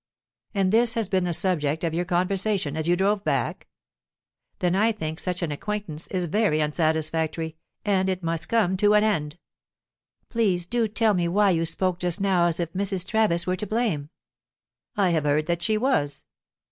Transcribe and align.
"And 0.55 0.71
this 0.73 0.95
has 0.95 1.07
been 1.07 1.25
the 1.25 1.31
subject 1.31 1.83
of 1.83 1.93
your 1.93 2.05
conversation 2.05 2.75
as 2.75 2.87
you 2.87 2.95
drove 2.95 3.23
back? 3.23 3.67
Then 4.57 4.75
I 4.75 4.91
think 4.91 5.19
such 5.19 5.43
an 5.43 5.51
acquaintance 5.51 6.07
is 6.07 6.25
very 6.25 6.59
unsatisfactory, 6.59 7.55
and 7.85 8.09
it 8.09 8.23
must 8.23 8.49
come 8.49 8.77
to 8.77 8.95
an 8.95 9.03
end." 9.03 9.37
"Please 10.27 10.65
to 10.65 10.87
tell 10.87 11.13
me 11.13 11.27
why 11.27 11.51
you 11.51 11.67
spoke 11.67 11.99
just 11.99 12.19
now 12.19 12.47
as 12.47 12.59
if 12.59 12.73
Mrs. 12.73 13.05
Travis 13.05 13.45
were 13.45 13.57
to 13.57 13.67
blame." 13.67 14.09
"I 14.97 15.11
have 15.11 15.25
heard 15.25 15.45
that 15.45 15.61
she 15.61 15.77
was." 15.77 16.23